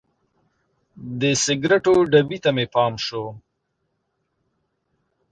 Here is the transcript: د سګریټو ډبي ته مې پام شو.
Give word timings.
د 1.19 1.23
سګریټو 1.43 1.93
ډبي 2.11 2.37
ته 2.43 2.49
مې 2.55 2.65
پام 2.73 2.93
شو. 3.05 3.25